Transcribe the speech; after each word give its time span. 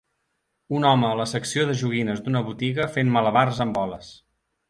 Un 0.77 0.85
home 0.91 1.05
a 1.09 1.17
la 1.19 1.27
secció 1.31 1.65
de 1.71 1.75
joguines 1.83 2.23
d'una 2.27 2.43
botiga 2.49 2.89
fent 2.95 3.13
malabars 3.17 3.63
amb 3.67 3.79
boles 3.81 4.13